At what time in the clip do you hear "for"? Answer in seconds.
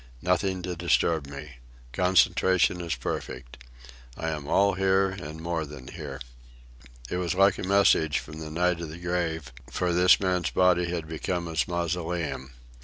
9.69-9.93